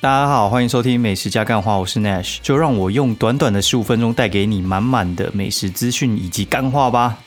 [0.00, 7.18] 大家好，欢迎收听《美食加干话》，我是 Nash，就让我用短短的十五分钟带给你满满的美食资讯以及干话吧。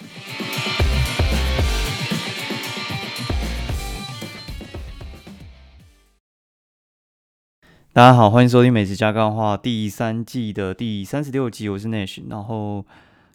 [7.92, 12.86] 大家好，欢迎收听《美食加干话》第三季的第三十六集，我是 Nash，然后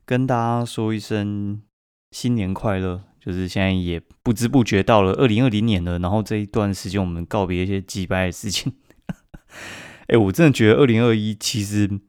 [0.07, 1.61] 跟大家说一声
[2.11, 3.03] 新年快乐。
[3.21, 8.73] 就是现在也不知不觉到了二零二零年了，然后这一段时间我们告别一些击败的事情。
[10.09, 12.01] 哎，我真的觉得二零二一其实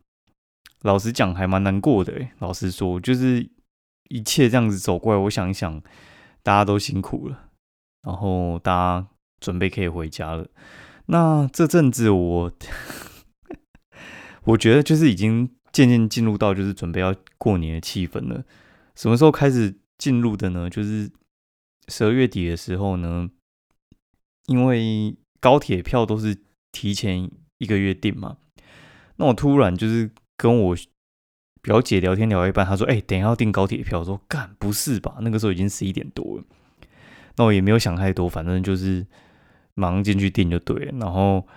[0.81, 2.13] 老实讲还蛮难过的。
[2.19, 3.49] 哎，老实说，就是
[4.09, 5.81] 一切这样子走过来，我想一想，
[6.43, 7.49] 大家都辛苦了，
[8.03, 9.07] 然后大家
[9.39, 10.47] 准备可以回家了。
[11.07, 12.51] 那这阵子我
[14.45, 18.43] 我觉得就是已经渐渐进入到就是准备要过年的气氛了。
[18.95, 19.79] 什么时候开始？
[19.99, 21.09] 进入的呢，就是
[21.87, 23.31] 十二月底的时候呢，
[24.45, 26.37] 因为高铁票都是
[26.77, 28.37] 提前一个月订嘛，
[29.15, 30.77] 那我突然就是跟我
[31.61, 35.17] 表姐聊天聊一半，她说：“哎，等一下要订高铁票。”我说：“干，不是吧？
[35.21, 36.43] 那个时候已经十一点多了。”
[37.37, 39.05] 那我也没有想太多，反正就是
[39.73, 40.97] 马上进去订就对了。
[40.99, 41.47] 然后，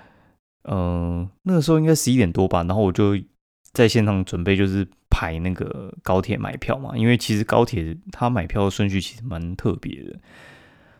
[0.64, 3.18] 嗯，那个时候应该十一点多吧，然后我就
[3.72, 4.88] 在线上准备，就是。
[5.12, 10.16] 排那个高铁买票嘛，因为其实高铁它买票的顺序其实蛮特别的，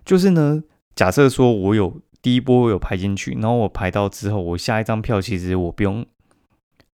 [0.05, 0.63] 就是呢，
[0.97, 6.05] 假设说我有第一波有排进去，然后我排到之后，我下一张票其实我不用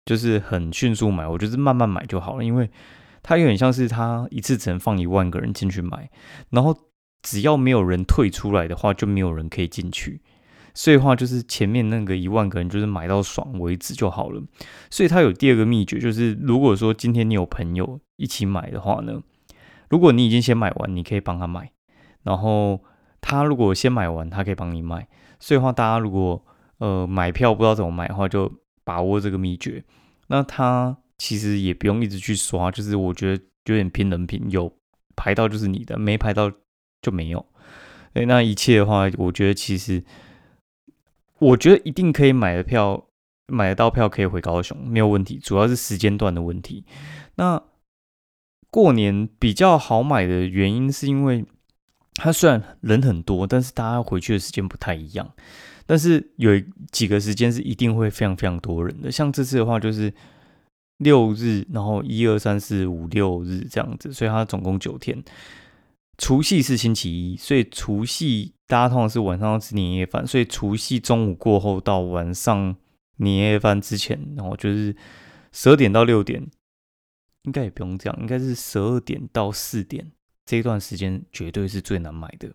[0.05, 2.69] 就是很迅速买，我就是慢慢买就好了，因为
[3.23, 6.09] 它有点像是它一次只能放一万个人进去买，
[6.51, 6.77] 然后
[7.23, 10.21] 只要没有人退出来的话，就没有人可以进去。
[10.77, 14.43] 所以话就是前面那个一万个人就是买到爽为止就好了。
[14.91, 19.21] 所以他有第二个秘诀，就是如果说今天你有朋友一起买的话呢，
[19.89, 21.71] 如果你已经先买完，你可以帮他买，
[22.23, 22.81] 然后
[23.27, 25.07] 他如果先买完，他可以帮你卖。
[25.39, 26.45] 所以话大家如果
[26.77, 28.51] 呃买票不知道怎么买的话，就
[28.83, 29.83] 把握这个秘诀。
[30.27, 34.71] 那他其实也不用一直去刷，就是我觉得有点拼人品，有
[35.15, 36.51] 排到就是你的，没排到
[37.01, 37.43] 就没有。
[38.13, 40.03] 哎，那一切的话，我觉得其实。
[41.37, 43.09] 我觉得一定可以买的票，
[43.47, 45.37] 买得到票可以回高雄，没有问题。
[45.37, 46.85] 主要是时间段的问题。
[47.35, 47.61] 那
[48.71, 51.43] 过年比较好买的原因，是因为
[52.15, 55.33] 它虽然人很多，但是大家回去的时间不太一样。
[55.85, 56.49] 但是有
[56.91, 59.11] 几个时间是一定会非常非常多人的。
[59.11, 60.11] 像这次的话，就是
[60.97, 65.23] 六日，然后一二三四五六日这样子，所以它总共九天。
[66.17, 72.75] 除夕是星期一，所以除夕大家通常是晚上要吃年夜饭，所以除夕中午过后到晚上
[73.17, 74.95] 年夜饭之前，然后就是
[75.51, 76.47] 十二点到六点，
[77.43, 80.09] 应该也不用这样，应该是十二点到四点
[80.45, 82.49] 这一段时间绝对是最难买的。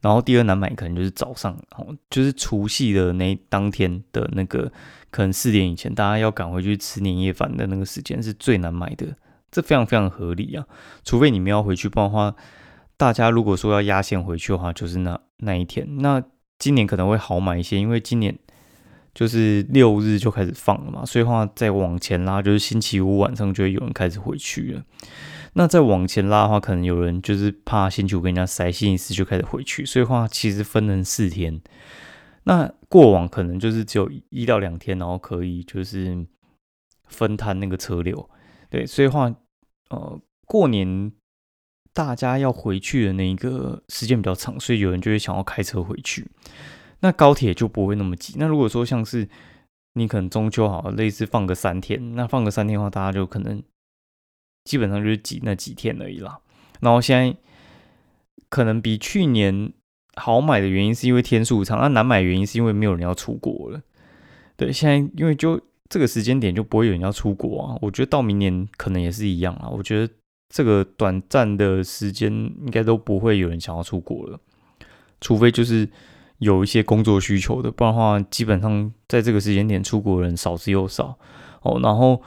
[0.00, 4.72] 然后第二难买可能就是早上，哦，就是除夕的那当天的那个
[5.10, 9.16] 可能四点以前，大家要赶回去吃年夜饭的那个时间是最难买的，
[9.50, 10.66] 这非常非常合理啊，
[11.04, 12.34] 除非你们要回去，不然的话。
[12.94, 15.84] 大家如果说要压线回去的话，就是那那一天。
[15.96, 16.22] 那
[16.60, 18.38] 今年可能会好买一些，因为今年
[19.12, 24.82] 就是六日就开始放了嘛，所以话再往前拉，就是星期五晚上就会有人开始回去了。
[25.54, 31.60] 那再往前拉的话，可能有人就是怕星期五跟人家塞，星期四就开始回去，所以话其实分成四天。
[32.44, 36.26] 那过往可能就是只有一到两天，然后可以就是
[37.08, 38.28] 分摊那个车流。
[38.70, 39.34] 对，所以话
[39.90, 41.12] 呃过年。
[41.94, 46.26] 大家要回去的那一个时间比较长，所以有人就会想要开车回去。
[47.00, 48.36] 那高铁就不会那么挤。
[48.38, 49.28] 那如果说像是
[49.92, 53.62] 你可能中秋好类似放个三天，那放个三天的话，大家就可能
[54.64, 56.38] 基本上就是挤那几天而已啦。
[56.80, 57.36] 然后现在
[58.48, 59.72] 可能比去年
[60.14, 63.80] 好买的原因是因为天数长，那难买原因是因为没有人要出国了。
[64.56, 67.78] 对，现在因为就这个时间点就不会有人要出国啊。
[67.82, 69.68] 我觉得到明年可能也是一样啊。
[69.68, 70.12] 我觉得。
[70.54, 74.38] 这个短暂的时间应该都不会有人想要出国了，
[75.18, 75.88] 除非就是
[76.40, 81.18] 有一些工作需求的，不然的话，基本上在这个时间点出国人少之又少
[81.62, 81.80] 哦。
[81.82, 82.20] 然后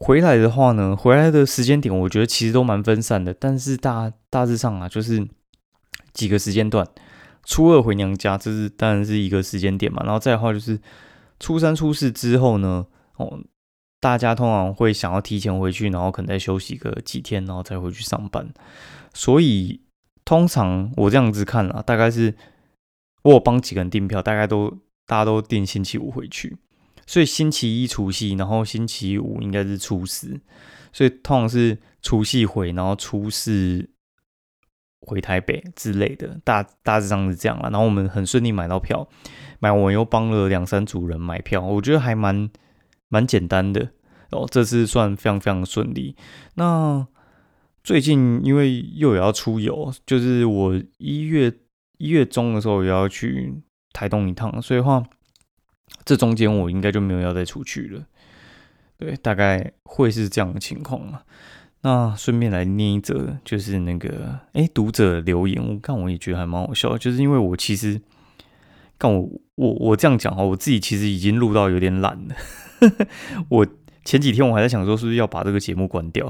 [0.00, 5.28] 回来的话呢，回来的时间点我觉得其实都蛮分散的，但是大大致上啊，就是
[6.12, 6.86] 几个时间段，
[7.44, 10.02] 初二回娘家，这是当然是一个时间点嘛。
[10.04, 10.80] 然后再的话就是
[11.38, 12.86] 初三、初四之后呢，
[13.16, 13.40] 哦。
[14.00, 18.48] 大家通常会想要提前回去，然后可能再休息个几天，然后再回去上班。
[19.12, 19.80] 所以
[20.24, 22.32] 通常我这样子看啊，大概是
[23.22, 24.70] 我帮几个人订票，大概都
[25.04, 26.56] 大家都订星期五回去。
[27.08, 30.38] 所以星期一除夕，然后星期五应该是初四，
[30.92, 33.88] 所以通常是除夕回，然后初四
[35.00, 37.70] 回台北之类的，大大致上是这样啦。
[37.70, 39.08] 然后我们很顺利买到票，
[39.58, 42.50] 买完又帮了两三组人买票，我觉得还蛮
[43.08, 43.88] 蛮简单的
[44.30, 44.46] 哦。
[44.50, 46.14] 这次算非常非常顺利。
[46.56, 47.06] 那
[47.82, 51.50] 最近因为又有要出游，就是我一月
[51.96, 53.62] 一月中的时候也要去
[53.94, 55.02] 台东一趟，所以话
[56.08, 58.02] 这中间我应该就没有要再出去了。
[58.96, 61.20] 对，大概会是这样的情况嘛。
[61.82, 68.00] 那顺便来念一则，就是那个哎读者留言，我看我也觉得还蛮好笑，就是因为我其实，
[68.98, 72.34] 看我我我这样讲哈，我自己其实已经录到有点懒了。
[73.50, 73.66] 我
[74.02, 76.24] 前几天我还在想说，是不是要把这个节目关掉，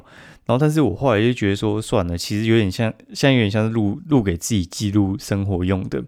[0.46, 6.02] 然后但是我后来就觉得说，算了，其实有点像，现在有点像是录录给自己记录生活用的。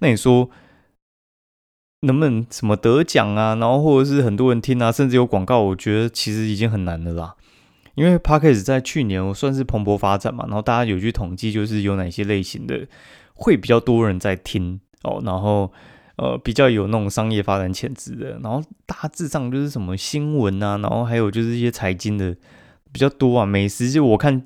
[0.00, 0.50] 那你说
[2.04, 7.34] 能不能什么得奖啊，然后或者是很多人听啊，甚至有广告，我觉得其实已经很难了啦。
[7.96, 12.86] 因为 Podcast 在去年我算是蓬勃发展嘛，然后大家有去统计，就是有哪些类型的
[13.34, 15.72] 会比较多人在听哦，然后
[16.16, 22.36] 呃比较有那种商业发展潜质的，然后大致上就是什么新闻啊，然后还有就是一些财经的
[22.90, 24.42] 比较多啊，美食就我看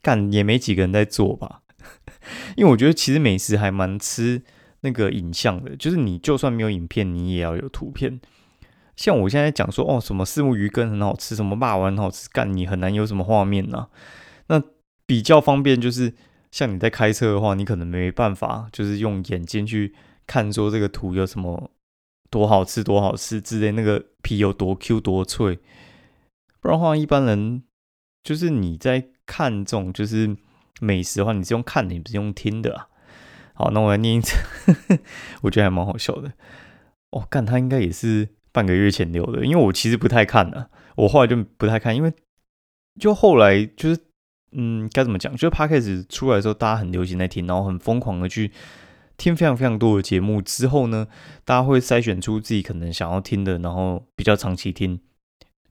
[0.00, 1.60] 干也没几个人在做吧，
[2.56, 4.42] 因为我觉得其实美食还蛮吃
[4.80, 8.20] 那个影像的，就是你就算没有影片，你也要有图片。
[8.96, 13.88] 像我现在讲说哦，什么四目鱼羹很好吃，什么霸王很好吃，干你很难有什么画面呐。
[14.48, 14.62] 那
[15.04, 16.14] 比较方便就是
[16.50, 19.94] 像你在开车的话，你可能没办法，就是用眼睛去
[20.26, 21.70] 看说这个图有什么
[22.30, 25.58] 多好吃多好吃之类，那个皮有多 Q 多脆。
[26.60, 27.62] 不然的话，一般人
[28.24, 30.34] 就是你在看这种就是
[30.80, 32.88] 美食的话，你是用看的，你不是用听的啊。
[33.56, 34.36] 好，那我来念一次，
[35.42, 36.32] 我觉得还蛮好笑的。
[37.10, 38.28] 哦，干他应该也是。
[38.52, 42.10] 半个月前留的，因为我其实不太看的，我后来就不太看，因为
[42.98, 44.00] 就后来就是，
[44.52, 45.30] 嗯，该怎么讲？
[45.36, 48.50] 就是 podcast 出来的时候，大家很流行在听，然后很疯狂的去
[49.18, 50.40] 听非常非常多的节目。
[50.40, 51.06] 之后呢，
[51.44, 54.92] 大家会筛选出自己可能想要听的，然后比较长期听。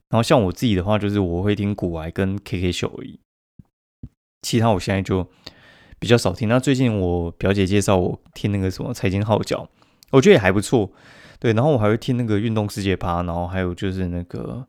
[0.08, 3.18] 然后像我自己的话，就是我会听古玩跟 KK 秀而已，
[4.42, 5.28] 其他我现在就
[5.98, 6.48] 比较少听。
[6.48, 9.68] 那最近我表姐介绍我听那个什么财经号角，
[10.10, 10.90] 我觉得也还不错。
[11.38, 14.66] 对，然后我还会听那个运动世界趴，然后还有就是那个，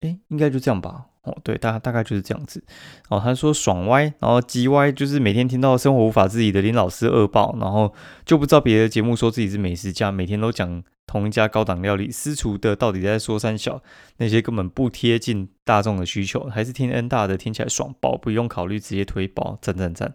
[0.00, 1.06] 哎，应该就这样吧。
[1.22, 2.62] 哦，对，大大概就是这样子。
[3.08, 7.92] 哦，他说爽歪，然后鸡歪，就是每天听到生活无法自己的林老师恶报，然后
[8.24, 13.82] 就不知道别的节目说自己是美食家，每天都讲同一家高档料理私厨的，到底在说三小
[14.16, 20.14] 那些根本不贴近大众的需求，还是听 N 大的听起来爽爆，不用考虑直接推爆，赞赞赞。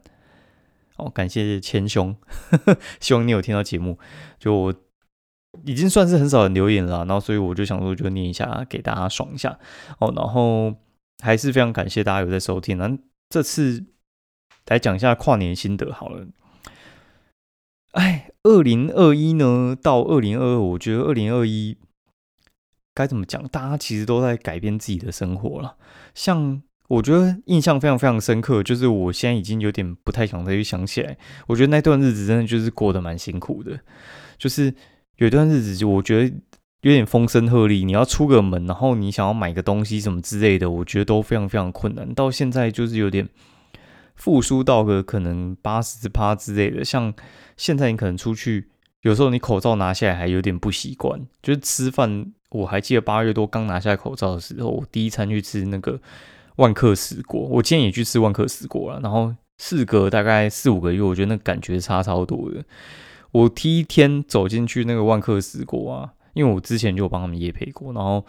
[0.96, 2.18] 哦，感谢千兄，
[3.00, 4.00] 希望你有听到节目，
[4.40, 4.74] 就我。
[5.66, 9.58] 已经算是很少人留言了，然后所以我就想说，就念一下给大家爽一下
[9.98, 10.14] 哦。
[10.16, 10.76] 然后
[11.24, 12.78] 还是非常感谢大家有在收听。
[12.78, 12.96] 那
[13.30, 13.84] 这次
[14.68, 16.28] 来讲一下跨年心得好了。
[17.94, 21.78] 哎，二零二一呢到二零二二，我觉得二零二一
[22.94, 23.46] 该怎么讲？
[23.50, 25.76] 大家其实都在改变自己的生活了。
[26.16, 31.18] 像我觉得印象非常非常深刻，就是我现在已经有点不太想再去想起来。
[31.48, 33.80] 我觉得那段日子真的就是过得蛮辛苦的，
[34.38, 34.74] 就是。
[35.18, 36.36] 有一段日子就我觉得
[36.82, 42.14] 有点风声鹤唳，你要出个门，然后你想要买个东西什么之类的，我觉得都非常非常困难。
[42.14, 43.28] 到现在就是有点
[44.18, 46.84] 复苏到个可能八十趴之类的。
[46.84, 47.14] 像
[47.56, 48.68] 现在你可能出去，
[49.02, 51.26] 有时候你口罩拿下来还有点不习惯。
[51.42, 56.00] 就是吃饭，我还记得八月多刚拿下口罩的时候，我第一餐去吃那个
[56.58, 59.00] 万客石锅，我今天也去吃万客石锅了。
[59.00, 62.64] 然后事隔大概四五个月，我觉得那感觉差超多的。
[63.32, 68.26] 我第一天走进去那个万客石锅啊，因为我之前就帮他们夜配过，然后，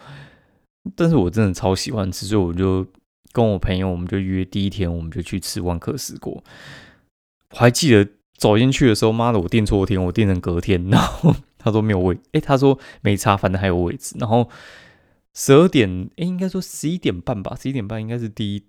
[0.95, 2.85] 但是我真的超喜欢吃，所以我就
[3.31, 6.43] 跟我朋友，我们就约第一天，我们就去吃万客石锅。
[7.51, 14.15] 我还记得走进去的时候，妈的，我订错天，我订成隔天，然后他说没有位， 哎，他说没差，反正还有位置。
[14.19, 14.49] 然后
[15.33, 18.63] 十二点，哎，应该说十一点半吧，十一点半应该是第一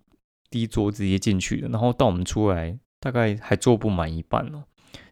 [0.50, 4.64] 第一桌直接进去的，然后到我们出来，大概还坐不满一半哦。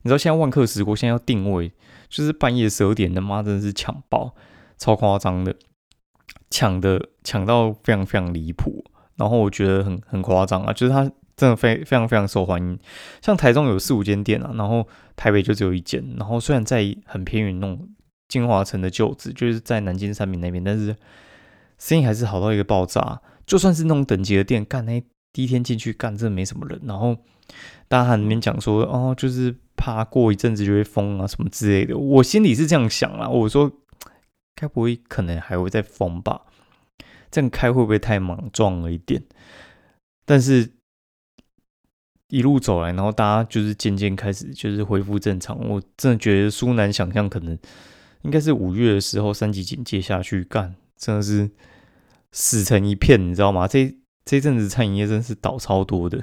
[0.02, 1.72] 你知道现在万客石锅现在要定位，
[2.08, 4.34] 就是半夜十二点，他妈真的是抢爆，
[4.76, 5.54] 超夸张的，
[6.50, 8.84] 抢的抢到非常非常离谱，
[9.18, 11.02] 然后我觉得很很夸张啊，就是它
[11.36, 12.78] 真的非非常非常受欢迎。
[13.20, 17.86] 像台中有四五间店啊，然后台北就只有一间，然后虽然在很偏远那种
[18.28, 20.96] 金华城的旧址，就是在南京三明那边，但是
[21.76, 23.20] 生意还是好到一个爆炸。
[23.44, 27.16] 就算是那种等级的店，干那第一天进去干，真的没什么人，然后
[27.88, 29.54] 大家还里面讲说，哦，就是。
[29.80, 33.28] 怕过一阵子就会封啊什么之类的，我心里是这样想啦。
[33.28, 33.70] 我说，
[34.56, 36.40] 该不会可能还会再封吧？
[37.30, 39.22] 这样开会不会太莽撞了一点？
[40.24, 40.70] 但是
[42.28, 45.58] 一路走来，然后大家就是渐渐开始就是恢复正常。
[45.66, 47.58] 我真的觉得苏难想象，可能
[48.20, 51.50] 应该是五月的时候三级警戒下去干，真的是
[52.32, 53.66] 死成一片，你知道吗？
[53.66, 56.22] 这这阵子餐饮业真是倒超多的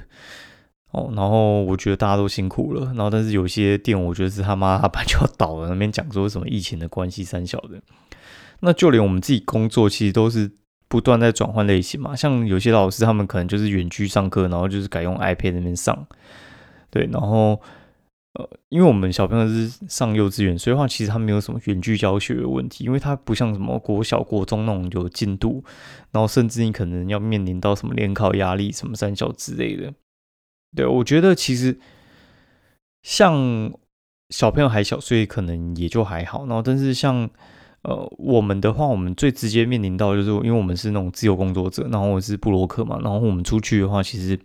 [0.92, 1.12] 哦。
[1.16, 7.82] 然后我觉得大家都辛苦了，然后但是有些店我觉得是他妈他爸就要倒了，那边讲说什么疫情的关系三小的，
[8.60, 10.52] 那就连我们自己工作其实都是。
[10.88, 16.06] 不断在转换类型嘛，像有些老师他们可能就是远距上课，然后就是改用 iPad 那边上，
[16.90, 17.60] 对，然后
[18.34, 25.64] 呃，因为我们小朋友是上幼稚园，所以话其实他没有什么远距教学的问题，因为他不像什么国小、国中那种有进度，
[26.12, 29.92] 然后甚至你可能要面临到什么联考压力、什么三小之类的。
[30.76, 31.78] 对，我觉得其实
[33.02, 33.72] 像
[34.30, 37.28] 小朋友还小，所以可能也就还好，然后但是像。
[37.86, 44.36] 呃，我们的话，我们最直接面临到就是，因为我们是那种自由工作者，然后我是布洛克嘛，然后我们出去的话，其实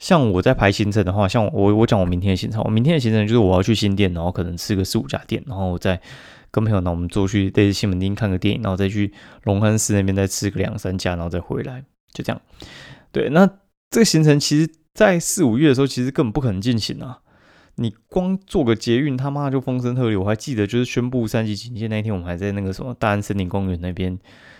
[0.00, 6.00] 像我在排行程的话，像我我讲我明天的行程，我明天的行程就是我要去新店，然后可能吃个四五家店，然后再
[6.50, 9.12] 跟朋友呢，我们坐去类似西门町看个电影，然后再去
[9.44, 12.42] 龙汉寺那边再吃个两三家，然后再回来，就这样。
[13.12, 13.46] 对，那
[13.88, 17.20] 这个行程其实，在四五月的时候，其实根本不可能进行啊。
[17.80, 20.18] 你光做个捷运，他妈就风声鹤唳。
[20.18, 24.18] 我还记得，就是宣布三级警戒那一天，我们还在那个什么大安森林公园那边，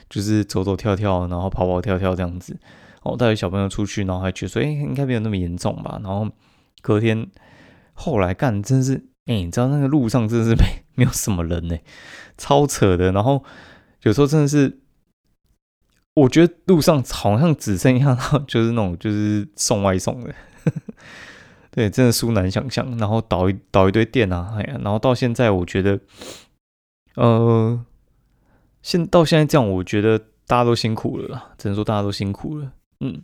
[0.08, 2.56] 就是走走跳跳，然后跑跑跳跳这样子。
[3.02, 6.00] 哦，带着小朋友出去，然后还觉得说，哎，应该没有那么严重吧。
[6.02, 6.30] 然后
[6.80, 7.28] 隔天
[7.92, 8.94] 后来干，真是，
[9.26, 11.76] 哎，你知道那个路上真的是没没有什么人呢，
[12.38, 13.10] 超扯的。
[13.10, 13.42] 然后
[14.02, 14.78] 有时候真的是，
[16.14, 20.32] 我觉得路上好像只剩下就是那种就是送外送的。
[21.78, 22.99] 对，真的殊难想象。
[22.99, 26.00] 然后倒一倒一堆店啊，哎呀，然后到现在，我觉得，
[27.14, 27.85] 呃，
[28.82, 30.18] 现到现在这样，我觉得
[30.49, 32.73] 大家都辛苦了，只能说大家都辛苦了。
[32.99, 33.23] 嗯，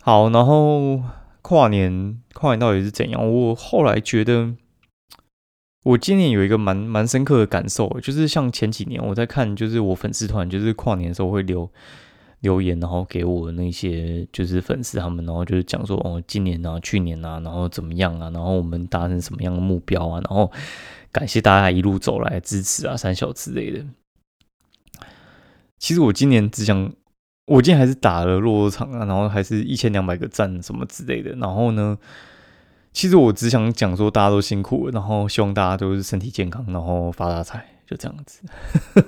[0.00, 1.02] 好，然后
[1.42, 3.30] 跨年，跨年到底是怎样？
[3.30, 4.54] 我后来觉得，
[5.84, 11.70] 我今年有一个蛮蛮深刻的感受，就是像前几年我在看，就是我粉丝团，就是跨年的时候会留。
[12.40, 20.52] 留言，然后给我那些就是粉丝他们，然后就是讲说哦，今年啊，去年啊，然后怎么样啊，然后我们达成什么样的目标啊，然后
[21.10, 23.84] 感谢大家一路走来支持啊，三小之类的。
[25.78, 26.92] 其实我今年只想，
[27.46, 31.32] 我今天还是打了落落场啊，然后还是一千两百个赞什么之类的。
[31.36, 31.98] 然后呢，
[32.92, 38.42] 其实我只想讲说大家都辛苦了，然后希望大家都是身体健康，然后发大财，就这样子。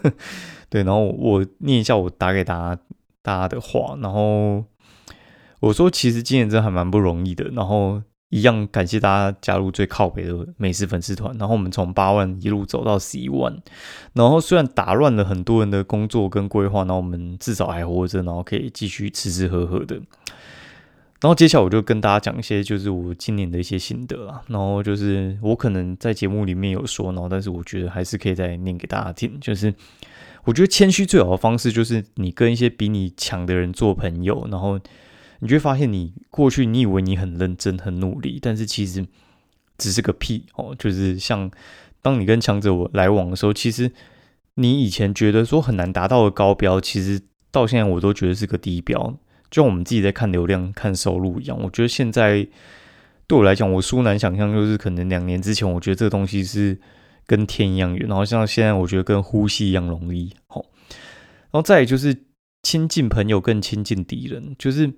[0.70, 2.82] 对，然后我念一下我打给大家。
[3.28, 4.64] 大家的话，然后
[5.60, 7.44] 我说，其实今年真的还蛮不容易的。
[7.50, 11.36] 然后一样感谢大家加入最靠北的美食粉丝团。
[11.38, 13.54] 然后我们从八万一路走到十一万。
[14.14, 19.96] 然后虽然打乱了很多人的工作跟规划，那我们至少还活着，然后可以继续吃吃喝喝的。
[21.20, 24.40] 然后接下来我就跟大家讲一些，就是我今年的一些心得啦。
[24.46, 29.74] 然后就是我可能在节目里面有说，然后但是我觉得还是可以再念给大家听，就是。
[30.48, 34.80] 我觉得谦虚最好的方式就是你跟一些比你强的人做朋友，然后
[35.40, 39.04] 你就会发现，你过去你以为你很认真、很努力，但是其实
[39.76, 40.74] 只是个屁哦。
[40.78, 41.50] 就是像
[42.00, 43.92] 当你跟强者我来往的时候，其实
[44.54, 49.18] 你以前觉得说很难达到的高标，其实到现在我都觉得是个低标。
[49.50, 52.48] 就像我们自己在看流量、看收入一样，我觉得现在
[53.26, 56.78] 对我来讲，我殊难想象，就是可能两年之前，我觉得这个东西是。
[57.28, 60.34] 跟天一样远，然后像现在，我觉得跟呼吸一样容易。
[60.46, 60.64] 好，
[61.50, 62.24] 然后再就是
[62.62, 64.94] 亲近朋友更亲近敌人，就是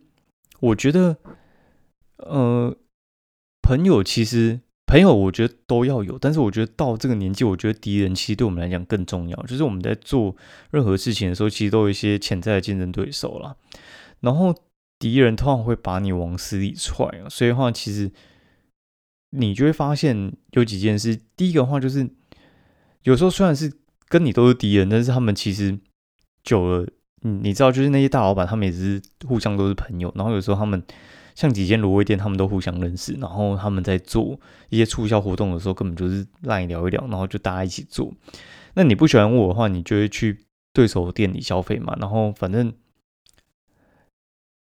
[0.60, 1.16] 我觉得，
[2.18, 2.76] 呃，
[3.60, 9.36] 朋友其实朋友我觉得都要有，但是我觉得到这个年纪，我觉得敌人其实对我们来讲更重要。
[9.42, 10.36] 就是我们在做
[10.70, 13.56] 任何事情的时候，其实都有一些潜在的竞争对手啦。
[14.20, 14.54] 然后
[15.00, 18.12] 敌人通常会把你往死里踹啊，所以的话，其实
[19.30, 21.18] 你就会发现有几件事。
[21.36, 22.08] 第一个话就是。
[23.04, 23.72] 有时候虽然是
[24.08, 25.78] 跟你都是敌人，但是他们其实
[26.42, 26.86] 久了，
[27.22, 30.12] 你你知道，就是那些大老板，他们也是互相都是朋友。
[30.14, 30.82] 然后有时候他们
[31.34, 33.14] 像几间卤味店，他们都互相认识。
[33.14, 34.38] 然后他们在做
[34.68, 38.12] 一些促销活动的时候，根本就是让你聊一聊，然后就大家一起做。
[38.74, 41.96] 那你不喜欢我的话，你就会去对手店里消费嘛。
[42.00, 42.66] 然后反正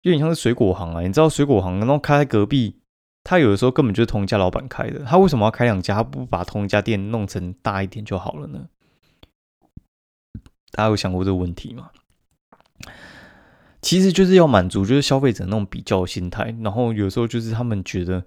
[0.03, 2.80] 有点像是水果行啊，你知道水果行，然后开在隔壁。
[3.23, 5.93] 他有的时候根本就是同一家老板开的，他为什么要开两家？
[5.95, 8.67] 他不把同一家店弄成大一点就好了呢？
[10.71, 11.91] 大家有想过这个问题吗？
[13.79, 18.25] 其实就是要满足就是消费者那种比较心态，然后有时候就是他们觉得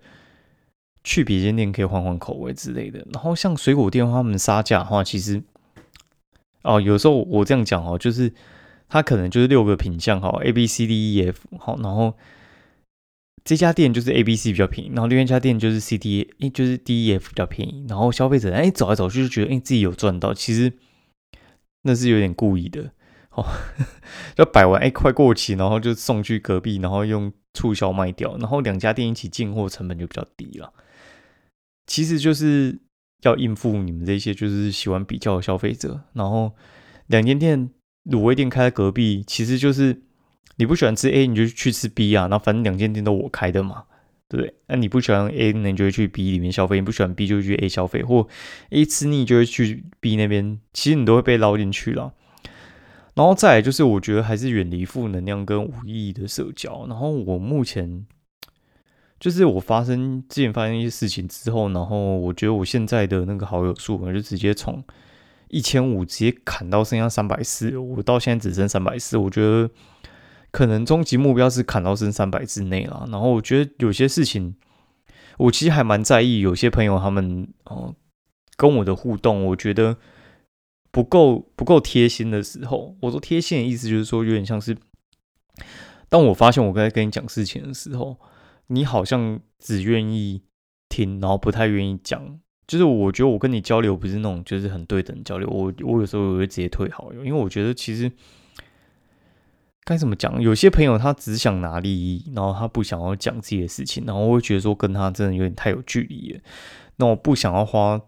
[1.03, 3.05] 去别间店可以换换口味之类的。
[3.13, 5.43] 然后像水果店他们杀价的话，其实
[6.63, 8.33] 哦，有时候我这样讲哦，就是
[8.89, 12.15] 他可能就是六个品相哈，A B C D E F 好，然后。
[13.45, 20.73] 这家店就是 A、B、C 比较便宜，然后另外一家店就是 C、D，哎，就是 D、E、F 比较便宜，然后消费者哎走来走去就觉得哎自己有赚到，其实
[21.83, 22.93] 那是有点故意的
[23.33, 23.45] 哦，
[24.37, 30.73] 要摆完哎快过期，然后就送去隔壁，然后用促销卖掉，然后两家店一起进货成本就比较低了。
[31.87, 32.81] 其实就是
[33.25, 36.55] 要应付你们这些就是喜欢比较的消费者，然后
[37.09, 37.69] 两间店
[38.05, 40.01] 卤味店开在隔壁，其实就是。
[40.57, 42.27] 你不喜欢吃 A，你就去吃 B 啊。
[42.27, 43.85] 那反正两间店都我开的嘛，
[44.29, 44.55] 对不对？
[44.69, 48.03] 那你不喜欢 A，那你就会去 B 里面消费；你不喜欢 B，就去 A 消费。
[48.05, 48.29] 或
[48.71, 50.61] A 吃腻，就会去 B 那边。
[50.73, 52.13] 其实你都会被捞进去了。
[53.15, 56.87] 然后再来就是，我觉得还是远离负能量跟无意义的社交。
[56.89, 58.07] 然后我目前
[59.19, 64.83] 就是我发生之前发生一些事情之后，然后我觉得我现在的那个好友数，我就直接从
[65.49, 67.77] 一千五直接砍到剩下三百四。
[67.77, 69.69] 我到现在只剩三百四，我觉得。
[70.55, 74.55] 可能终极目标是砍到剩三百之内了，然后我觉得有些事情，
[75.37, 76.39] 我其实还蛮在意。
[76.39, 77.93] 有些朋友他们哦
[78.57, 79.97] 跟我的互动，我觉得
[80.93, 84.77] 不够不够贴心的时候，我说贴心的意思就是说，有点像是
[86.09, 88.17] 当我发现我刚才跟你讲事情的时候，
[88.69, 90.41] 你好像只愿意
[90.89, 92.39] 听，然后不太愿意讲。
[92.69, 98.09] 就是我觉得我跟你交流不是那种就是很对等交流，我我有时候我会直接退好友，因为我觉得其实。
[99.85, 100.41] 该怎么讲？
[100.41, 106.41] 有些朋友他只想拿利益，然后他不想要讲自己的事情，然后我会觉得说跟他真的有点太有距离了。
[106.97, 108.01] 那我不想要花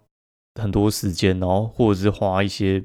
[0.54, 2.82] 很多时间，然后或者是花一些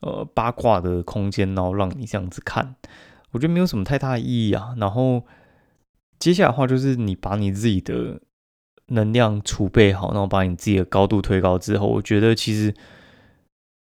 [0.00, 2.76] 呃八卦的空间，然后让你这样子看，
[3.32, 4.76] 我觉得没有什么太大意义啊。
[4.78, 5.24] 然后
[6.20, 8.20] 接下来的话就是你把你自己的
[8.86, 12.72] 能量储备好，然后把你自己的高度推高之后，我觉得其实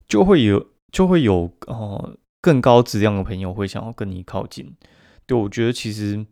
[0.07, 2.17] 就会有就会有哦。
[2.41, 4.75] 更高质量的朋友会想要跟你靠近，
[5.27, 6.25] 对我觉得其实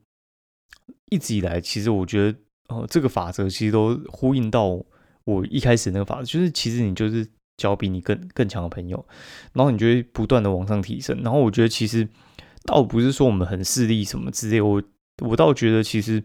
[1.12, 2.40] 一直以来，其实我觉得
[2.70, 4.84] 呃这个法则其实都呼应到
[5.24, 9.06] 我一开始那个法则，就是其实你就是交比你更更强的朋友，
[9.54, 11.22] 然后你就会不断的往上提升。
[11.22, 12.10] 然后我觉得其实
[12.66, 14.82] 倒不是说我们很势利什么之类，我
[15.24, 16.24] 我倒觉得其实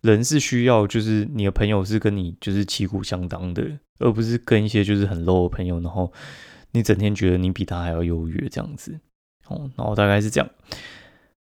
[0.00, 6.10] 人是需要就是你的朋友是跟你就是旗鼓相当的，而不是跟一些就是很 low 的朋友，然后。
[6.78, 8.98] 你整天觉得你比他还要优越，这样子
[9.48, 10.48] 哦，然后大概是这样，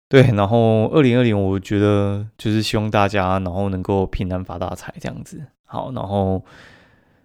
[0.08, 5.44] 对，然后二零二零，我觉得就是希望大家然后能够平安发大财这样子。
[5.64, 6.44] 好，然后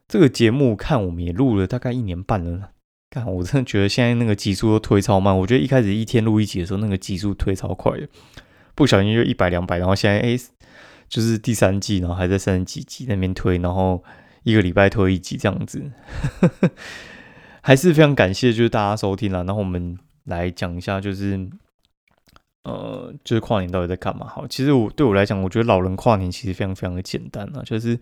[0.07, 2.69] 这个节目看我们也录了大概一年半了，
[3.09, 5.35] 看我真的觉得现在那个集数都推超慢。
[5.35, 8.07] 我觉得一开始一天录一集的时候，那个集数推超快的，
[8.75, 10.37] 不小心就一百两百，然后现在哎，
[11.09, 14.03] 就是第三季，然后还在三十几集那边推，然后
[14.43, 15.91] 一个礼拜推一集这样子。
[17.65, 19.43] 还是非常感谢，就是大家收听了。
[19.43, 21.49] 然后我们来讲一下，就是
[22.63, 24.27] 呃，就是跨年到底在干嘛？
[24.27, 27.99] 好，其实我对我来讲，我觉得老人跨年其实非常非常的简单啊，就是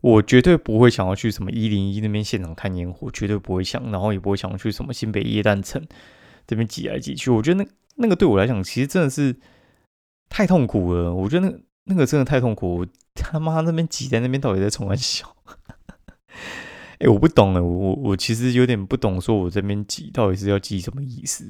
[0.00, 5.80] 我绝对不会想要去什么一零一那边现场看烟火，绝对不会想，然后也不会想要去什么新北夜诞城
[6.44, 7.30] 这边挤来挤去。
[7.30, 9.36] 我觉得那那个对我来讲，其实真的是
[10.28, 11.14] 太痛苦了。
[11.14, 15.36] 我觉得那那个真的太痛苦，他妈那边挤在那边到底在从哪笑？
[16.98, 21.44] 哎，我不懂了，我我我其实有点不懂，说我这边记到底是要记什么意思？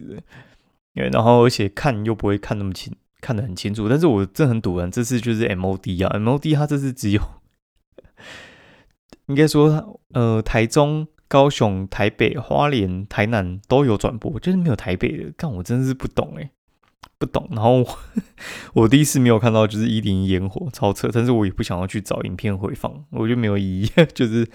[0.94, 3.88] 因为然后而且看又不会看那么清，看得很清楚。
[3.88, 7.20] 但是我真很堵啊，这次就是 MOD 啊，MOD 它这次只有，
[9.26, 15.32] 应该说呃，台中、高雄、台北、花莲、台南都有转播，就是没有台北的。
[15.36, 16.50] 但我真的是不懂哎，
[17.18, 17.46] 不懂。
[17.52, 17.84] 然后
[18.72, 24.48] 我第一次没有看到就是一零烟火超车，但是我也不想要去找影片回放，我觉得没有意义， 就是。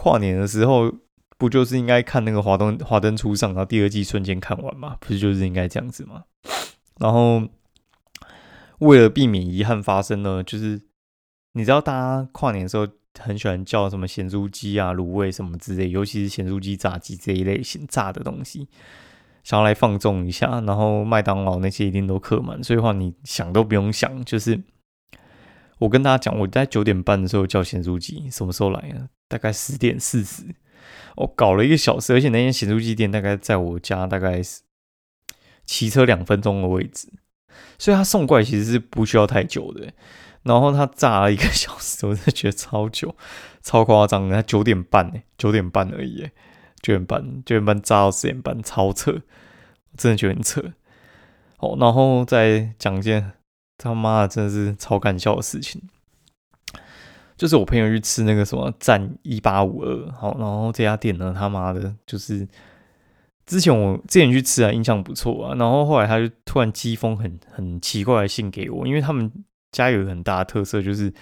[0.00, 0.92] 跨年的时候，
[1.36, 4.96] 不就是应该看那个华灯华灯初上，然后第二季瞬间看完嘛？
[5.00, 6.22] 不是就是应该这样子吗？
[7.00, 7.42] 然后
[8.78, 10.80] 为了避免遗憾发生呢，就是
[11.54, 12.86] 你知道大家跨年的时候
[13.18, 18.68] 很喜欢叫什么咸猪鸡啊、卤味什么之类，尤其是咸猪鸡、炸鸡这一类型炸的东西，
[19.42, 20.60] 想要来放纵一下。
[20.60, 24.62] 然后麦当劳那些一定都客满，所以话你想都不用想，就是
[25.78, 29.08] 我跟大家讲，我在九点半的时候叫咸猪鸡，什么时候来啊？
[29.28, 30.42] 大概十点四十，
[31.16, 34.62] 我搞了一个小时，而且那间咸猪鸡店大概在我家大概是
[35.64, 37.12] 骑车两分钟的位置，
[37.78, 39.92] 所以他送过来其实是不需要太久的。
[40.44, 43.14] 然后他炸了一个小时，我真的觉得超久，
[43.60, 44.30] 超夸张。
[44.30, 46.30] 他九点半呢，九点半而已，
[46.80, 49.20] 九点半，九点半炸到十点半，超扯，
[49.96, 50.72] 真的觉得很扯。
[51.58, 53.32] 哦，然后再讲一件
[53.78, 55.80] 他妈的真的是超搞笑的事情。
[57.36, 62.44] 就是我朋友去吃那个什么战一八五二，好，然后这家店呢，他妈的，就是
[63.46, 69.32] 之前我之前去吃啊，印象不错啊，然后后来他就突然寄封很很奇怪的信给我，因为他们
[69.70, 71.14] 家有很大的特色，就是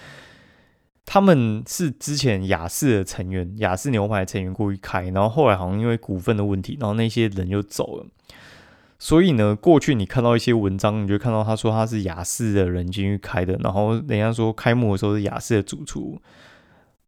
[1.05, 8.07] 他们是之前雅士的成员，雅士牛排成员过去开，然后后来好像因为股份的问题，然后那些人就走了。
[8.99, 16.19] 所以呢，过去你看到一些文章，你就看到他说他是雅士的人进去开的，然后人家说开幕的时候是雅士的主厨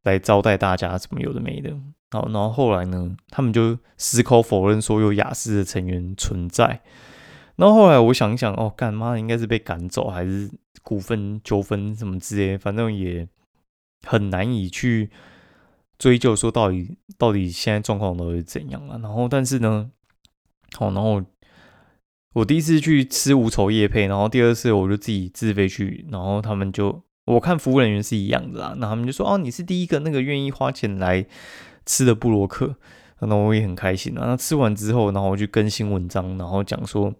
[0.04, 1.76] 来招待大家，什么有的没的。
[2.12, 6.82] 好，然后后来呢，他们就矢口否认说有雅士的成员存在。
[7.56, 10.52] 然后后来我想一想，哦，干妈应该是被赶走，还是
[10.84, 13.28] 股份纠纷什么之类，反正也
[14.06, 15.10] 很难以去
[15.98, 19.00] 追究说到底到底现在状况都是怎样了。
[19.00, 19.90] 然后，但是呢，
[20.78, 21.24] 好，然后。
[22.34, 31.26] 我第一次去吃无酬夜配，然后第二次我就自己自费去，然后他们就我看服务人员是一样的啦，那他们就说哦你是第一个那个愿意花钱来
[31.88, 32.76] 吃的布洛克，
[33.22, 34.26] 那我也很开心啊。
[34.28, 37.12] 那吃完之后，然后我就更新文章，然后讲说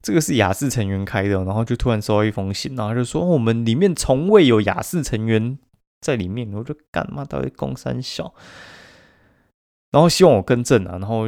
[0.00, 5.58] 这个是雅士成员开的，然后就突然收到一封信，然后就说我们里面从未有雅士成员
[6.00, 8.32] 在里面，我就干嘛到底公三小，
[9.90, 11.24] 然后希望我更正啊，然后。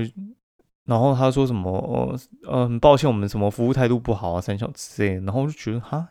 [0.86, 1.70] 然后他说什么？
[1.70, 2.18] 呃
[2.50, 5.14] 呃，很抱歉，我们什么服务态度不好啊，三小之类。
[5.16, 6.08] 然后我就觉得哈，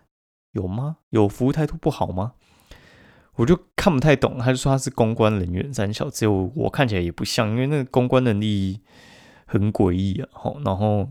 [0.52, 0.98] 有吗？
[1.12, 2.34] 有服务态度不好吗？
[3.38, 4.38] 我就看不太懂。
[4.38, 8.82] 他就说他是公关人员，三小，只有我看起来也不像，因为那个公关能力
[9.46, 10.30] 很诡异啊。
[10.66, 11.10] 然后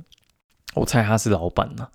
[0.74, 1.88] 我猜他是老板呐，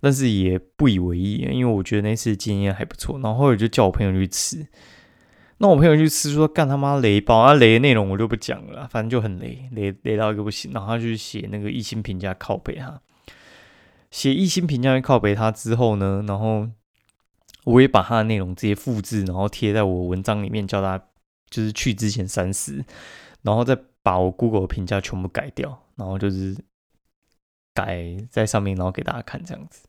[0.00, 3.18] 但是也不以为意，因为我觉得那次经验还不错。
[3.18, 4.68] 然后后来就叫我朋友去吃。
[5.62, 10.72] 那我朋友去吃，说干他妈雷包，啊雷的内容我就不讲了，反正就很雷，雷雷到一个不行。
[10.72, 13.00] 然后他就写那个一星评价靠北他，
[14.10, 16.68] 写一星评价靠北他之后呢，然后
[17.62, 21.00] 我也把他的内容直接复制，然后贴在我文章里面，叫他
[21.48, 22.84] 就是去之前三思，
[23.42, 26.56] 然后再把我 Google 评价全部改掉，然后就是
[27.72, 29.86] 改在上面，然后给大家看这样子。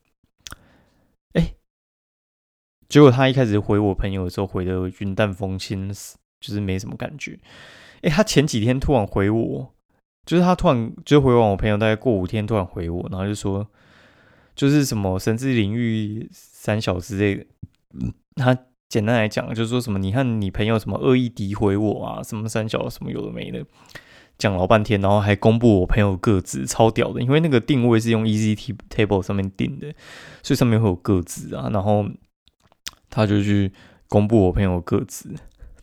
[2.88, 5.88] 结果他一开始回我朋友的时候回的云淡风轻，
[6.40, 7.38] 就是没什么感觉。
[8.02, 9.74] 哎，他前几天突然回我，
[10.26, 13.66] 就是他突然就回完我朋友，大概过五天突然回我，然后就说
[14.54, 17.46] 就是什么神之领域三小之类的。
[18.36, 18.56] 他
[18.90, 23.64] 简单来讲就是说什么，你看你朋友什么恶意诋毁我啊，什么三小什么有的没的，
[24.36, 28.54] 讲老半天，然后还公布我朋友个子，超屌的，因为那个定位是用 Easy
[28.90, 29.94] Table 上面定的，
[30.42, 32.06] 所以上面会有个子啊，然后。
[33.14, 33.72] 他就去
[34.08, 35.32] 公布我朋友个子，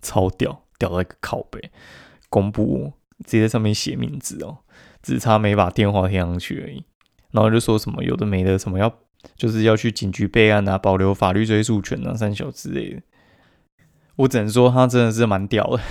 [0.01, 1.71] 超屌，屌到一个靠背，
[2.29, 2.91] 公布
[3.23, 4.57] 直接在上面写名字哦，
[5.01, 6.83] 只差没把电话贴上去而已。
[7.31, 8.93] 然后就说什么有的没的，什么要
[9.37, 13.01] 就是要去警局备案啊，保留法律追诉权啊，三小之类的。
[14.17, 15.81] 我只能说他真的是蛮屌的，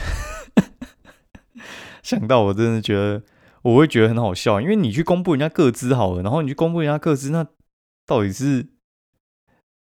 [2.05, 3.23] 想到我真的觉得
[3.63, 7.47] 我会觉得很好笑，因为你去公布人家个资好了，然后你去公布人家个资，那
[8.05, 8.69] 到底是？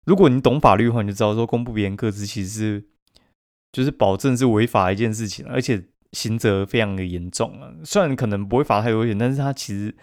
[0.07, 2.85] 如果你懂法律的话，你就知道说公布别人个资其实是
[3.73, 7.69] 就是保证是违法一件事情，而且刑责非常的严重啊。
[7.83, 9.93] 虽然可能不会罚太多钱，但是它其实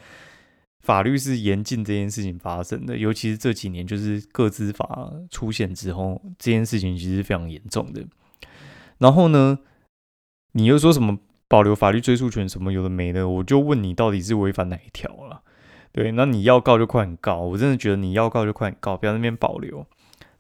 [0.83, 2.99] 法律是严禁这件事情发生的。
[2.99, 8.05] 尤其是这几年，就是个资法出现之后，这件事情其实非常严重的。
[8.99, 9.59] 然后呢，
[10.53, 15.41] 你又说什么保留法律追诉权什么有的没的，我就问你到底是违反哪一条了？
[15.93, 19.87] 对，那你要告就快点告，我真的觉得你要告就快点告，不要那边保留。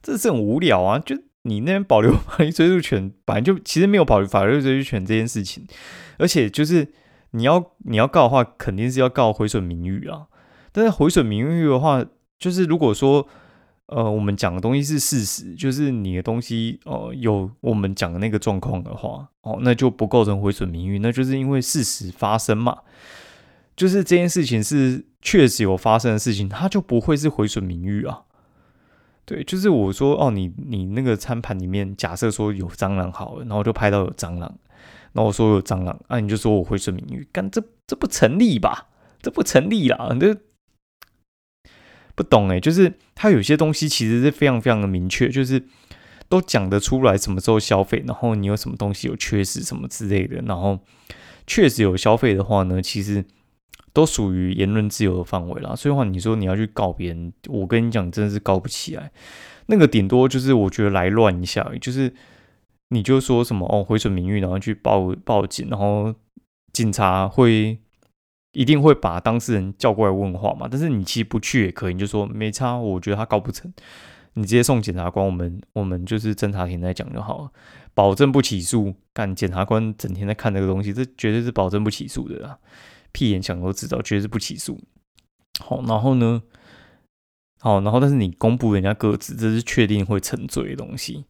[0.04, 0.98] 这是很无聊啊！
[0.98, 5.66] 就你那边保留法律追诉权，本来就其实没有保留法律追诉权这件事情，
[6.18, 6.92] 而且就是
[7.30, 10.26] 你要你要告的话，肯定是要告毁损名誉啊。
[10.72, 12.04] 但是毁损名誉的话，
[12.38, 13.26] 就是如果说
[13.86, 22.78] 呃我们讲的东西是事实，就是你的东西呃有我们讲的那个状况的话，哦，那就不构成毁损名誉，那就是因为事实发生嘛，
[23.74, 28.23] 就是这件事情是确实有发生的事情，它就不会是毁损名誉啊。
[29.26, 34.58] 对，就是我说哦，你你那个餐盘里面假设说有蟑螂好了，然后就拍到有蟑螂，
[35.12, 38.88] 那我说有蟑螂，啊，你就说我会损名誉，干这这不成立吧？
[39.22, 40.36] 这不成立啦，这
[42.14, 45.64] 不懂哎，就是它有些东西其实是非常非常的明确，就是
[46.28, 50.78] 都讲得出来什么时候消费，然后你有什么东西有缺失什么之类的，然后
[51.46, 53.24] 确实有消费的话呢，其实。
[53.94, 59.10] 都属于言论自由的范围啦，所以话你说你要去告别人，我跟你讲真的是告不起来。
[59.66, 62.12] 那个顶多就是我觉得来乱一下，就是
[62.90, 66.12] 你就说什么哦毁损名誉，然后去报报警，然后
[66.72, 67.78] 警察会
[68.52, 70.68] 一定会把当事人叫过来问话嘛。
[70.70, 73.72] 但是你其实不去也可以，你就说没差，我觉得他告不成，
[74.34, 77.50] 你直接送检察官，我们我们就是侦查庭在讲就好了，
[77.94, 78.92] 保证不起诉。
[79.12, 82.58] 干检察官整天在看这个东西，这绝对是保证不起诉的啦。
[83.14, 84.78] 屁眼想都知道，绝对是不起诉。
[85.58, 86.42] 好，然后呢？
[87.60, 91.24] 好，然后但是你公布人家个子，这是确定会沉罪的东西。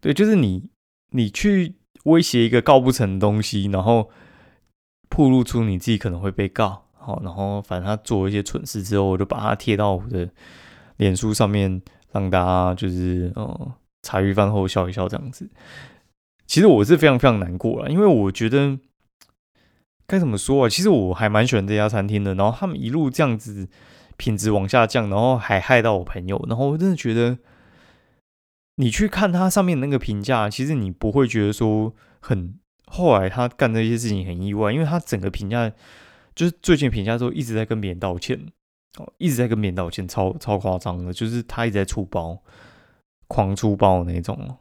[0.00, 0.68] 对，就是你
[1.12, 4.10] 你去威胁一个告不成的东西，然后
[5.08, 6.84] 暴露出你自己可能会被告。
[6.92, 10.28] 好，然后反正他做一些蠢事之后，我就把它贴到我的
[10.98, 11.80] 脸书上面，
[12.12, 13.72] 让大家就是呃
[14.02, 15.48] 茶余饭后笑一笑这样子。
[16.46, 18.78] 其实我是非常非常难过了，因为我觉得
[20.06, 20.68] 该怎么说啊？
[20.68, 23.68] 其实我还蛮喜欢这家餐厅的，然后他们一路这样子。
[24.16, 27.36] 品质往下降，然后还害到我朋友，然后我真的觉得，
[28.76, 32.54] 你去看他上面那个评价，其实你不会觉得说很
[32.86, 35.68] 后来他干这些事情很意外，因为他整个评价
[36.32, 38.40] 就是最近评价之后一直在跟别人道歉，
[38.98, 42.40] 哦，一直在跟别人道歉，超超夸张的，就是他一直在出包，
[43.26, 44.56] 狂出包那种，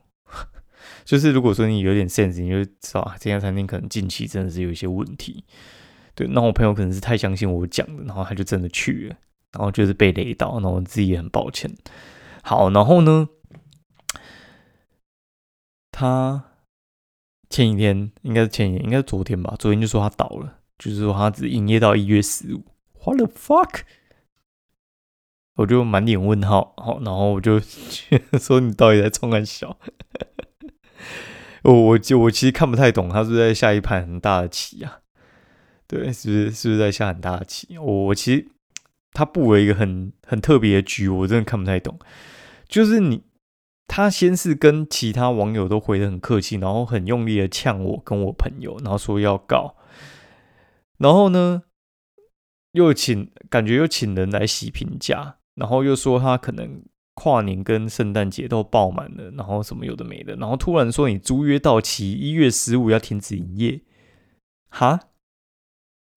[1.05, 5.43] 就是如果说你有点 sense，你就知道啊这家餐厅可能近期真的是有一些问题，
[6.15, 9.15] 对，那我朋友可能是太相信我讲的，然后他就真的去了。
[9.53, 11.71] 然后就是被雷到，然后我自己也很抱歉。
[12.41, 13.29] 好，然后呢，
[15.91, 16.43] 他
[17.51, 19.55] 前几天应该是前几天，应该是昨天吧。
[19.59, 22.65] 昨天就说他倒了，就是说他只营业到一月十五。
[23.03, 23.81] What the fuck？
[25.57, 26.73] 我就满脸问号。
[26.77, 27.59] 好，然后我就
[28.41, 29.77] 说你到底在冲干小？
[31.63, 34.99] 我我就我其实看不太懂，他是在下一盘很大的棋啊？
[35.87, 37.77] 对，是不是是不是在下很大的棋？
[37.77, 38.47] 我我其实。
[39.15, 41.99] 他布了一个很很特别的局，我真的看不太懂。
[42.67, 43.21] 就是你，
[43.85, 49.75] 他先是跟其他网友都回的很客气，然后很用力的呛我跟我朋友，然后说要告，
[50.97, 51.61] 然后呢，
[52.71, 56.83] 又请感觉又请人来洗评价，然后又说他可能
[57.13, 63.82] 跨年跟圣诞节都爆满了，然后什么有的没的，然后突然说你租约到期一月十五要停止营业，
[64.69, 64.99] 哈，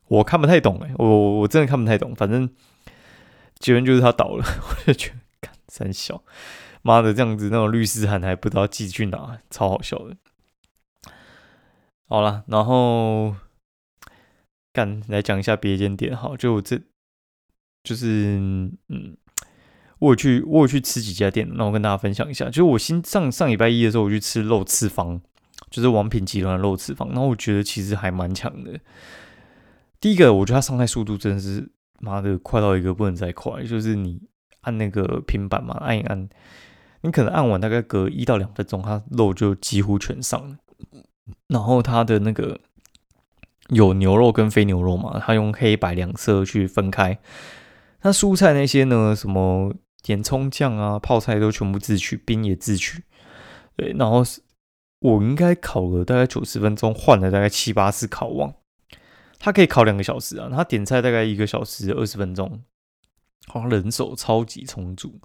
[0.08, 2.48] 我看不太懂哎，我我真的看不太懂，反正。
[3.58, 6.22] 结论就是他倒了， 我就觉得，三小，
[6.82, 10.14] 妈的这样子，那种律师函还不知道寄去哪，超好笑的。
[12.06, 13.34] 好了，然后
[14.74, 16.78] 干来讲一下别间店，好，就这，
[17.82, 18.36] 就是
[18.88, 19.16] 嗯，
[19.98, 22.46] 我去我去吃几家店，那我跟大家分享一下。
[22.46, 25.20] 就是我新上上礼拜一的时候，我去吃肉翅坊，
[25.70, 28.78] 就是王品集团的肉翅坊，然后我觉得其实还蛮强的。
[30.00, 31.70] 第一个，我觉得它上菜速度真的是。
[31.98, 33.64] 妈的，快到一个不能再快！
[33.64, 34.20] 就是你
[34.60, 36.28] 按那个平板嘛，按一按，
[37.00, 40.56] 你可能按完大概隔一到两分钟，它肉就几乎全上了。
[41.48, 42.60] 然后它的那个
[43.70, 47.18] 有牛肉跟非牛肉嘛，它用黑白两色去分开。
[48.02, 49.72] 那蔬菜那些呢，什么
[50.06, 53.02] 点葱酱啊、泡菜都全部自取，冰也自取。
[53.74, 54.22] 对，然后
[55.00, 58.54] 我应该烤了大概九十分钟，换了大概七八次烤网。
[59.40, 62.62] 他可以烤两个小时啊，他点菜大概一个小时二十分钟，
[63.48, 65.20] 好像人手超级充足，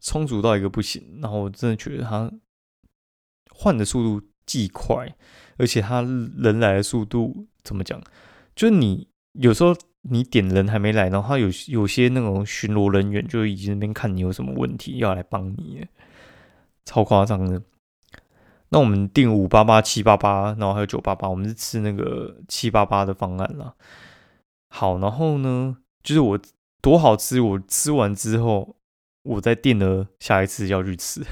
[0.00, 1.18] 充足到一个不行。
[1.20, 2.32] 然后我真的觉得他
[3.50, 5.14] 换的速度既快，
[5.58, 8.02] 而且他人来的速度怎么讲？
[8.56, 9.76] 就是你有时候
[10.10, 15.86] 你点人还没来，然后有有些那种巡逻人员就已经那边看你有什么问题要来帮你，
[16.84, 17.62] 超夸张的。
[18.70, 23.74] 那我们订五八八、七八八，然后还有九八八，我们是吃那个七八八的方案啦。
[24.68, 26.38] 好，然后呢，就是我
[26.82, 28.76] 多好吃，我吃完之后，
[29.22, 31.24] 我再订了下一次要去吃。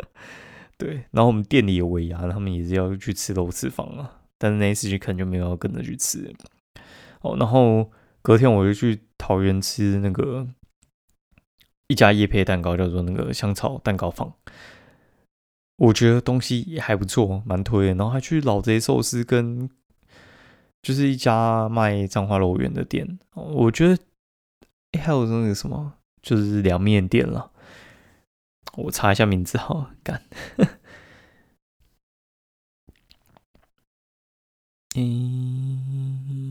[0.78, 6.34] 对，然后我们店里有尾牙，他们也是要去吃肉翅坊啊，但是那一次就可能就没有要跟着去吃。
[7.20, 7.90] 哦，然后
[8.22, 10.46] 隔天我就去桃园吃那个
[11.88, 14.34] 一家叶配蛋糕，叫做那个香草蛋糕坊。
[15.76, 17.88] 我觉得东西也还不错，蛮推。
[17.88, 19.70] 然后还去老贼寿司跟
[20.82, 23.18] 就是一家卖藏花肉圆的店。
[23.34, 23.96] 我觉得
[25.00, 27.50] 还有那个什么，就是凉面店了。
[28.74, 30.22] 我查一下名字，好干。
[34.96, 36.49] 嗯，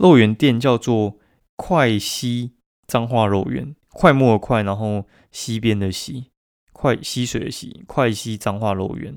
[0.00, 1.18] 肉圆店叫做
[1.56, 2.54] 快西
[2.86, 6.30] 彰化肉圆，快木的快，然后西边的西。
[6.72, 9.14] 快溪水的溪，快溪彰化肉圆，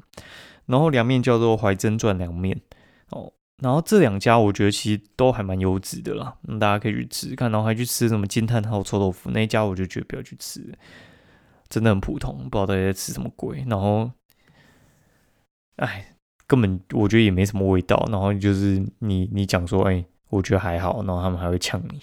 [0.65, 2.59] 然后凉面叫做怀真传凉面
[3.11, 10.77] 哦，然后这两家我觉得其实都还蛮优质的啦，大家可以去吃看，然后还去吃什么金叹号臭豆腐那一家，我就觉得不要去吃，
[11.69, 14.11] 真的很普通，不知道大家在吃什么鬼，然后，
[15.77, 21.99] 哎，根本我觉得也没什么味道，然后就是你你讲说，哎，我觉得还好，然后他们还会呛你，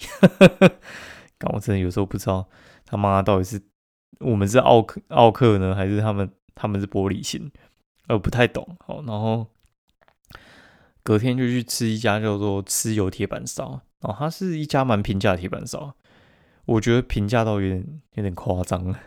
[1.37, 2.47] 但我真的有时候不知道
[2.85, 3.61] 他妈到底是。
[4.19, 7.51] 我们是奥克奥克呢，还是他们他们是玻璃心？
[8.07, 8.77] 呃，不太懂。
[8.85, 9.47] 好，然后
[11.01, 15.95] 隔天就去吃一家叫做吃油铁板烧，哦，它是一家蛮平价的铁板烧，
[16.65, 18.99] 我觉得平价到有点有点夸张了。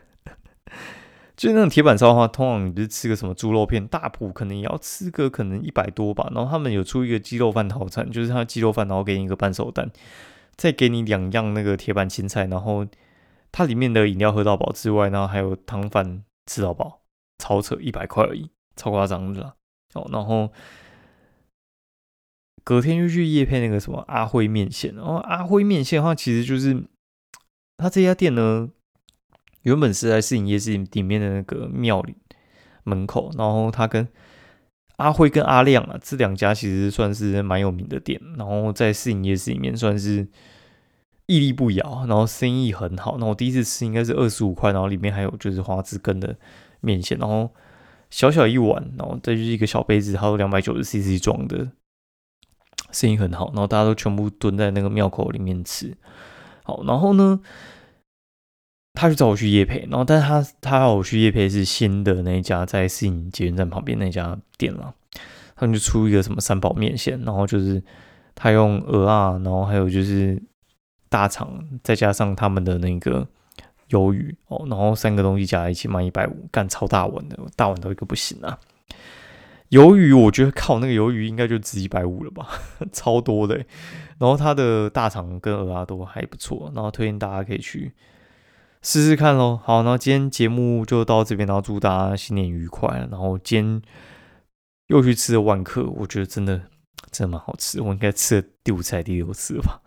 [1.36, 6.30] 就那种铁板烧的话，通常你不是吃个什么猪肉片，大埔可能也要吃个可能一百多吧。
[6.32, 9.90] 然后他们有出一个鸡肉饭套餐，就是他鸡肉饭，然后给你一个半熟蛋，
[10.54, 12.86] 再给你两样那个铁板青菜，然后
[13.50, 17.00] 它里面的饮料喝到饱之外，然后还有汤饭吃到饱，
[17.38, 19.54] 超扯，一百块而已，超夸张的啦。
[19.94, 20.52] 哦，然后
[22.62, 26.84] 隔天就去夜配那个什么阿辉面线，然后阿辉面线的话，其实就是
[27.76, 28.70] 他这家店呢。
[29.64, 32.14] 原本是在市营夜市里面的那个庙里
[32.84, 34.06] 门口，然后他跟
[34.96, 40.28] 阿辉跟阿亮啊这两家其实算是蛮有名的店，然后在市营夜市里面算是
[41.26, 43.16] 屹立不摇，然后生意很好。
[43.18, 46.36] 那我第一次吃应该是二十五块，然后里面还有就是花枝根的
[46.80, 47.50] 面线，然后
[48.10, 51.70] 小小一碗，然后再就是一个小杯子，还有两百九十 CC 装的，
[52.92, 53.46] 生意很好。
[53.46, 55.96] 然后大家都全部蹲在那个庙口里面吃，
[56.62, 57.40] 好，然后呢？
[58.94, 64.94] 他就找我去夜配，然后但是他他要我去夜配是新的那一家在市营捷运站旁边那家店了，
[65.56, 67.82] 他们就出一个什么三宝面线，然后就是
[68.36, 70.40] 他用鹅啊，然后还有就是
[71.08, 73.26] 大肠，再加上他们的那个
[73.90, 78.56] 鱿鱼哦，然后三个东西加在一起卖一百五，干超大碗的，大碗都一个不行啊。
[79.70, 82.48] 鱿鱼我觉得靠那个鱿鱼应该就值一百五了吧，
[82.92, 83.56] 超多的。
[84.18, 87.92] 然后它的大肠跟鹅啊都还不错，然后推荐大家可以去。
[88.84, 93.08] 试试看喽，好，那今天节目就到这边，然后祝大家新年愉快。
[93.10, 93.82] 然后今天
[94.88, 96.58] 又去吃了万科，我觉得真的
[97.10, 99.80] 真的蛮好吃，我应该吃了第五次还是第六次吧。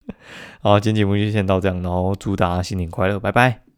[0.62, 3.69] 好，今天节目就先到这样，然后祝大家新年快乐，拜拜。